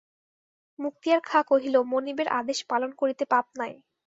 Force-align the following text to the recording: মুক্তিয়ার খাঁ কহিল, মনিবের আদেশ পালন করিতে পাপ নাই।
মুক্তিয়ার 0.79 1.19
খাঁ 1.23 1.43
কহিল, 1.47 1.75
মনিবের 1.91 2.27
আদেশ 2.39 2.59
পালন 2.69 2.91
করিতে 2.95 3.23
পাপ 3.25 3.45
নাই। 3.57 3.73